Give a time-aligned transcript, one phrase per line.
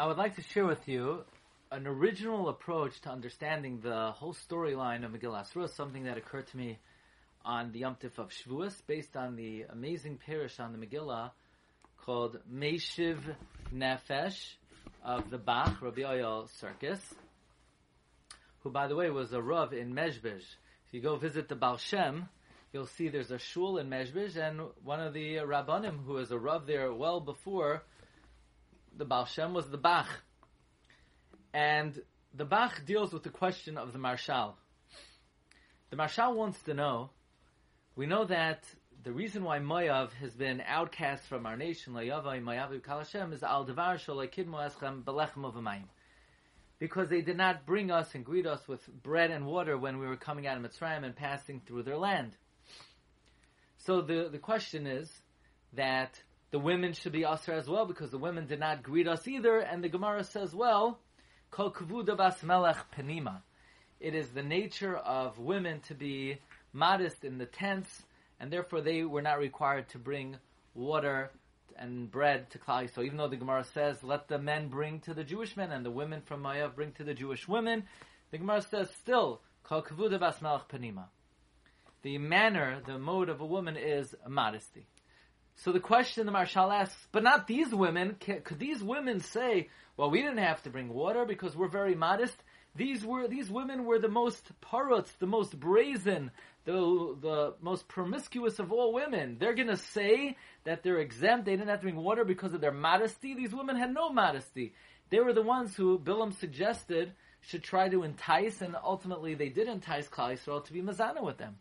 [0.00, 1.24] I would like to share with you
[1.70, 6.56] an original approach to understanding the whole storyline of Megillah Rus, something that occurred to
[6.56, 6.78] me
[7.44, 11.32] on the Yom Tif of Shavuos, based on the amazing perush on the Megillah
[11.98, 13.18] called Meshiv
[13.74, 14.54] Nefesh
[15.04, 17.02] of the Bach, Rabbi Yoel Sirkis,
[18.60, 20.40] who, by the way, was a Rav in Mezhbej.
[20.86, 22.26] If you go visit the Baal Shem,
[22.72, 26.38] you'll see there's a shul in Mezhbej, and one of the Rabbanim, who was a
[26.38, 27.82] Rav there well before
[28.96, 30.08] the Baal Shem, was the Bach.
[31.52, 32.00] And
[32.34, 34.54] the Bach deals with the question of the Maharshal.
[35.90, 37.10] The Maharshal wants to know,
[37.96, 38.64] we know that
[39.02, 43.98] the reason why Moav has been outcast from our nation, Kalashem, is Al Devar.
[46.78, 50.06] Because they did not bring us and greet us with bread and water when we
[50.06, 52.36] were coming out of Mitzrayim and passing through their land.
[53.78, 55.10] So the, the question is
[55.72, 56.20] that
[56.50, 59.58] the women should be usher as well because the women did not greet us either,
[59.58, 60.98] and the Gemara says, well,
[61.50, 63.42] Kol Kavuda Bas Melech Penima.
[64.00, 66.38] It is the nature of women to be
[66.72, 68.02] modest in the tents,
[68.40, 70.36] and therefore they were not required to bring
[70.74, 71.30] water
[71.76, 75.14] and bread to Klal So even though the Gemara says, let the men bring to
[75.14, 77.84] the Jewish men and the women from Maya bring to the Jewish women,
[78.30, 81.04] the Gemara says still, Kol Kavuda Bas Melech Penima.
[82.02, 84.86] The manner, the mode of a woman is modesty.
[85.62, 88.16] So the question the Maharshal asks, but not these women.
[88.18, 92.36] Could these women say, well, we didn't have to bring water because we're very modest?
[92.74, 96.30] These were these women were the most parrots, the most brazen,
[96.64, 96.72] the
[97.20, 99.36] the most promiscuous of all women.
[99.38, 101.44] They're to say that they're exempt.
[101.44, 103.34] They didn't have to bring water because of their modesty.
[103.34, 104.72] These women had no modesty.
[105.10, 109.68] They were the ones who Bilam suggested should try to entice, and ultimately they did
[109.68, 111.56] entice Klal Yisrael to be mazana with them.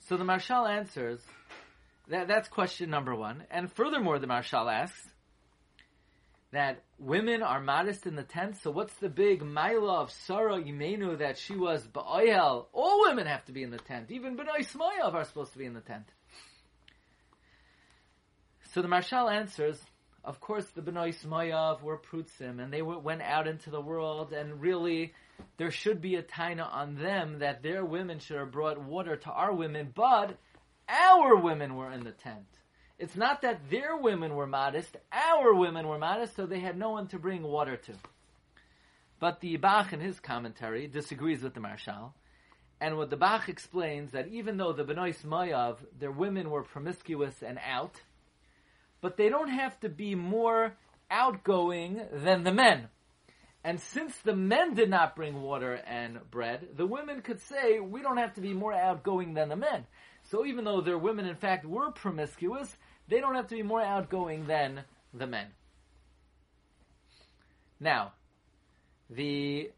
[0.00, 1.20] So the Maharshal answers
[2.10, 3.44] that, that's question number one.
[3.50, 5.08] And furthermore, the Maharshal asks
[6.52, 8.56] that women are modest in the tent.
[8.62, 12.66] So what's the big Maila of Sarah Imenu that she was Ba'oyel?
[12.72, 14.10] All women have to be in the tent.
[14.10, 14.66] Even B'nai
[15.14, 16.06] are supposed to be in the tent.
[18.72, 19.80] So the Maharshal answers,
[20.24, 25.14] of course, the B'nai were Prutzim, and they went out into the world, and really,
[25.56, 29.30] there should be a taina on them that their women should have brought water to
[29.30, 30.36] our women, but
[30.90, 32.46] our women were in the tent.
[32.98, 36.90] It's not that their women were modest, our women were modest, so they had no
[36.90, 37.92] one to bring water to.
[39.18, 42.12] But the Bach in his commentary disagrees with the Maharshal.
[42.80, 47.42] And what the Bach explains that even though the Benois Mayav, their women were promiscuous
[47.42, 48.00] and out,
[49.00, 50.74] but they don't have to be more
[51.10, 52.88] outgoing than the men.
[53.62, 58.00] And since the men did not bring water and bread, the women could say, we
[58.00, 59.84] don't have to be more outgoing than the men.
[60.30, 62.74] So even though their women, in fact, were promiscuous,
[63.08, 65.48] they don't have to be more outgoing than the men.
[67.80, 68.12] Now,
[69.08, 69.70] the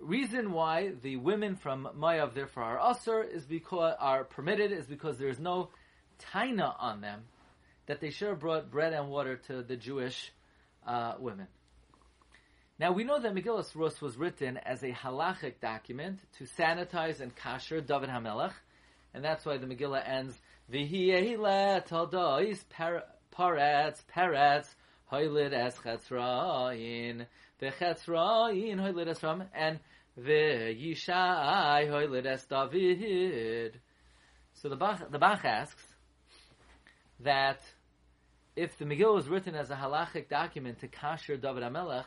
[0.00, 5.18] reason why the women from Mayav therefore are usher is because are permitted is because
[5.18, 5.68] there is no
[6.32, 7.24] taina on them
[7.86, 10.32] that they should have brought bread and water to the Jewish
[10.86, 11.48] uh, women.
[12.78, 17.34] Now we know that Megillah Rus was written as a halachic document to sanitize and
[17.34, 18.52] kasher David Hamelech,
[19.18, 20.38] and that's why the Megillah ends,
[20.72, 22.64] V'hiyehilet hodois
[23.36, 24.68] Peretz, Peretz,
[25.12, 27.26] hoilid es chetzrayin,
[27.60, 29.80] v'chetzrayin hoilid es ram, and
[30.20, 33.80] v'yishai hoilid es David.
[34.54, 35.82] So the Bach, the Bach asks
[37.18, 37.60] that
[38.54, 42.04] if the Megillah was written as a halachic document to kasher David HaMelech,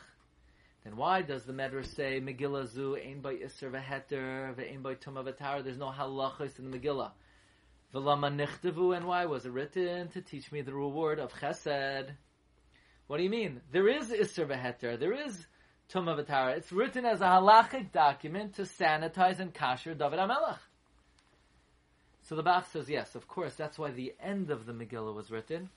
[0.84, 5.62] then why does the Medrash say Megillah zu ein by Isser v'heter ve'ein by v'tar?
[5.62, 7.12] There's no halachos in the Megillah.
[7.94, 10.08] V'lama nichtavu, and why was it written?
[10.08, 12.10] To teach me the reward of chesed.
[13.06, 13.60] What do you mean?
[13.70, 14.98] There is Isser v'heter.
[14.98, 15.46] There is
[15.92, 16.56] Tumah v'tar.
[16.56, 20.58] It's written as a halachic document to sanitize and kasher David HaMelech.
[22.22, 25.30] So the Bach says, yes, of course, that's why the end of the Megillah was
[25.30, 25.68] written.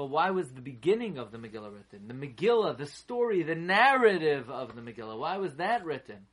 [0.00, 2.08] But why was the beginning of the Megillah written?
[2.08, 6.26] The Megillah, the story, the narrative of the Megillah, why was that written?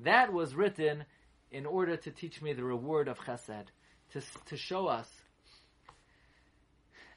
[0.00, 1.04] That was written
[1.52, 3.66] in order to teach me the reward of chesed,
[4.12, 5.08] to, to show us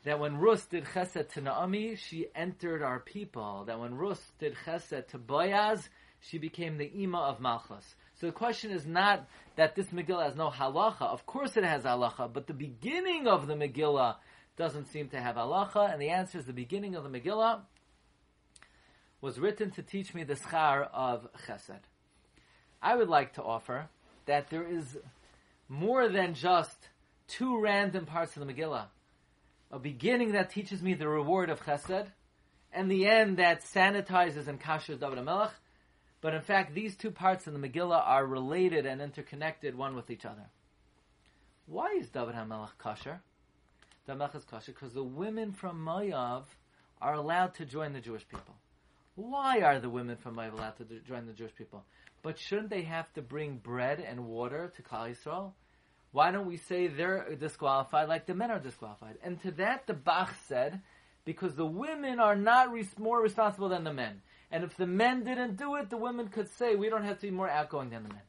[0.04, 3.64] that when Rus did chesed to Naomi, she entered our people.
[3.66, 7.96] That when Rus did chesed to Boaz, she became the ima of Malchus.
[8.20, 11.02] So the question is not that this Megillah has no halacha.
[11.02, 14.18] Of course it has halacha, but the beginning of the Megillah
[14.58, 17.62] doesn't seem to have halacha, and the answer is the beginning of the Megillah
[19.22, 21.80] was written to teach me the schar of chesed.
[22.82, 23.88] I would like to offer
[24.26, 24.98] that there is
[25.70, 26.90] more than just
[27.28, 28.88] two random parts of the Megillah.
[29.72, 32.08] A beginning that teaches me the reward of chesed,
[32.74, 35.52] and the end that sanitizes and kashers David HaMelech.
[36.22, 40.10] But in fact, these two parts in the Megillah are related and interconnected one with
[40.10, 40.50] each other.
[41.66, 43.22] Why is David HaMelech kosher?
[44.06, 46.44] Is because the women from Moav
[47.02, 48.56] are allowed to join the Jewish people.
[49.16, 51.86] Why are the women from Moav allowed to join the Jewish people?
[52.22, 55.54] But shouldn't they have to bring bread and water to Klal Yisrael?
[56.12, 59.18] Why don't we say they're disqualified like the men are disqualified?
[59.24, 60.82] And to that the Bach said,
[61.26, 64.22] because the women are not res- more responsible than the men.
[64.52, 67.28] And if the men didn't do it, the women could say, we don't have to
[67.28, 68.22] be more outgoing than the men.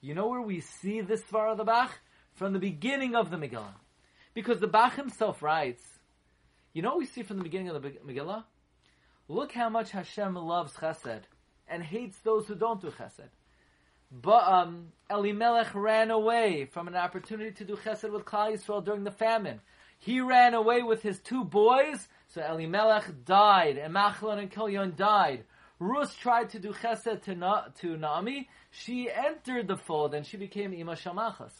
[0.00, 1.98] You know where we see this svara of the Bach?
[2.34, 3.74] From the beginning of the Megillah.
[4.38, 5.82] Because the Bach himself writes,
[6.72, 8.44] you know what we see from the beginning of the Megillah?
[9.26, 11.22] Look how much Hashem loves chesed
[11.66, 13.30] and hates those who don't do chesed.
[14.12, 19.02] But um, Elimelech ran away from an opportunity to do chesed with Klal Yisrael during
[19.02, 19.60] the famine.
[19.98, 25.46] He ran away with his two boys, so Elimelech died, and Machlon and Kilyon died.
[25.80, 28.48] Rus tried to do chesed to, Na- to Naomi.
[28.70, 31.50] She entered the fold, and she became Ima Shamachas.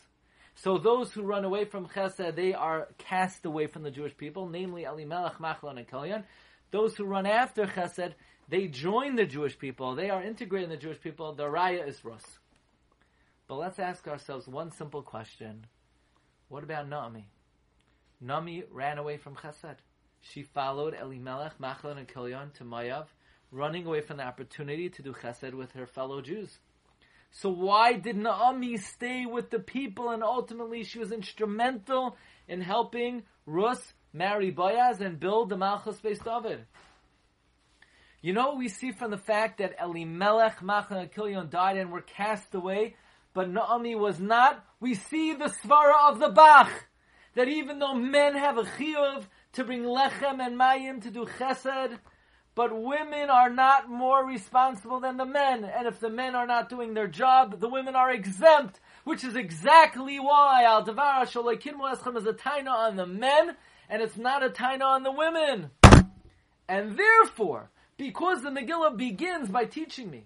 [0.62, 4.48] So those who run away from chesed, they are cast away from the Jewish people,
[4.48, 6.24] namely Elimelech, Machlon, and Kilyon.
[6.72, 8.14] Those who run after chesed,
[8.48, 9.94] they join the Jewish people.
[9.94, 11.32] They are integrating the Jewish people.
[11.32, 12.24] The raya is Rus.
[13.46, 15.66] But let's ask ourselves one simple question.
[16.48, 17.28] What about Naomi?
[18.20, 19.76] Naomi ran away from Chesed.
[20.20, 23.06] She followed Elimelech, Machlon, and Kilyon to Mayav,
[23.52, 26.58] running away from the opportunity to do Chesed with her fellow Jews.
[27.30, 32.16] So why did Naomi stay with the people and ultimately she was instrumental
[32.48, 36.64] in helping Rus marry Boaz and build the Malchus based David?
[38.20, 41.92] You know what we see from the fact that Elimelech, Machlon, and Kilyon died and
[41.92, 42.96] were cast away
[43.38, 44.64] but Naomi was not.
[44.80, 46.70] We see the svara of the Bach
[47.36, 51.98] that even though men have a chiyuv to bring lechem and mayim to do chesed,
[52.58, 55.64] but women are not more responsible than the men.
[55.64, 59.36] And if the men are not doing their job, the women are exempt, which is
[59.36, 63.54] exactly why al davar eschem is a taina on the men,
[63.88, 65.70] and it's not a taina on the women.
[66.68, 70.24] And therefore, because the Megillah begins by teaching me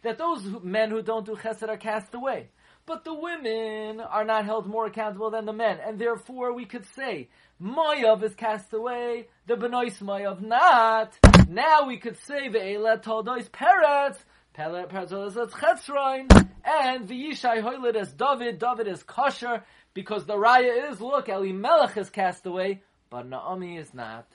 [0.00, 2.48] that those men who don't do chesed are cast away.
[2.86, 6.84] But the women are not held more accountable than the men, and therefore we could
[6.94, 7.28] say
[7.60, 11.18] Moav is cast away, the Benois Moav not.
[11.48, 14.18] Now we could say Ve'ela Toldois Peretz,
[14.54, 16.30] Peretz is Chetzroin,
[16.62, 19.64] and V'yishai Hoylid is David, David is kosher,
[19.94, 24.26] because the raya is, look, Elimelech is cast away, but Naomi is not.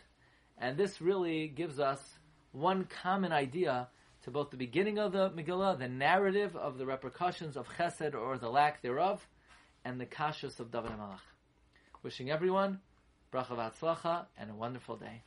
[0.58, 2.02] And this really gives us
[2.52, 3.90] one common idea
[4.30, 8.38] to both the beginning of the Megillah, the narrative of the repercussions of Chesed or
[8.38, 9.28] the lack thereof,
[9.84, 11.20] and the Kashas of David HaMelech.
[12.04, 12.80] Wishing everyone
[13.34, 15.24] bracha v'atzlacha and a wonderful day.